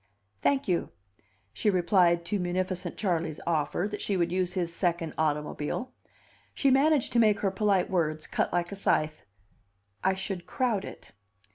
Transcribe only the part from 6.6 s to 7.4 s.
managed to